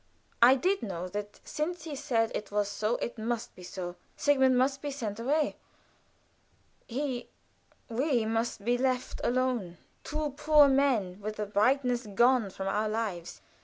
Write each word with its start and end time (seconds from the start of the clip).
I 0.41 0.55
did 0.55 0.81
know 0.81 1.07
that 1.09 1.39
since 1.43 1.83
he 1.83 1.95
said 1.95 2.31
it 2.33 2.49
was 2.51 2.67
so 2.69 2.95
it 2.95 3.19
must 3.19 3.53
be 3.55 3.61
so. 3.61 3.97
Sigmund 4.17 4.57
must 4.57 4.81
be 4.81 4.89
sent 4.89 5.19
away! 5.19 5.57
He 6.87 7.29
we 7.87 8.25
must 8.25 8.65
be 8.65 8.79
left 8.79 9.21
alone; 9.23 9.77
two 10.03 10.31
poor 10.31 10.67
men, 10.67 11.21
with 11.21 11.35
the 11.35 11.45
brightness 11.45 12.07
gone 12.07 12.49
from 12.49 12.67
our 12.67 12.89
lives. 12.89 13.41